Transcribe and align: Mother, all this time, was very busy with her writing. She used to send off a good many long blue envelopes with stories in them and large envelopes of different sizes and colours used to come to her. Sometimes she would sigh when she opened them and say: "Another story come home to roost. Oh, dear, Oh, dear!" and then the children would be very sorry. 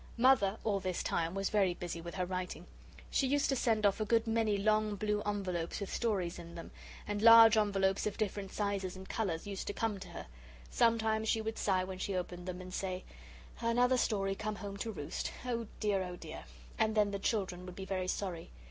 Mother, 0.17 0.57
all 0.63 0.79
this 0.79 1.03
time, 1.03 1.35
was 1.35 1.51
very 1.51 1.75
busy 1.75 2.01
with 2.01 2.15
her 2.15 2.25
writing. 2.25 2.65
She 3.11 3.27
used 3.27 3.49
to 3.49 3.55
send 3.55 3.85
off 3.85 3.99
a 3.99 4.05
good 4.05 4.25
many 4.25 4.57
long 4.57 4.95
blue 4.95 5.21
envelopes 5.27 5.79
with 5.79 5.93
stories 5.93 6.39
in 6.39 6.55
them 6.55 6.71
and 7.07 7.21
large 7.21 7.55
envelopes 7.55 8.07
of 8.07 8.17
different 8.17 8.51
sizes 8.51 8.95
and 8.95 9.07
colours 9.07 9.45
used 9.45 9.67
to 9.67 9.73
come 9.73 9.99
to 9.99 10.07
her. 10.07 10.25
Sometimes 10.71 11.29
she 11.29 11.39
would 11.41 11.59
sigh 11.59 11.83
when 11.83 11.99
she 11.99 12.15
opened 12.15 12.47
them 12.47 12.61
and 12.61 12.73
say: 12.73 13.03
"Another 13.59 13.95
story 13.95 14.33
come 14.33 14.55
home 14.55 14.75
to 14.77 14.91
roost. 14.91 15.31
Oh, 15.45 15.67
dear, 15.79 16.01
Oh, 16.01 16.15
dear!" 16.15 16.45
and 16.79 16.95
then 16.95 17.11
the 17.11 17.19
children 17.19 17.63
would 17.67 17.75
be 17.75 17.85
very 17.85 18.07
sorry. 18.07 18.49